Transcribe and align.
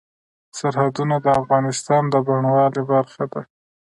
سرحدونه 0.57 1.15
د 1.21 1.27
افغانستان 1.41 2.03
د 2.09 2.15
بڼوالۍ 2.25 2.81
برخه 2.91 3.23
ده. 3.33 3.41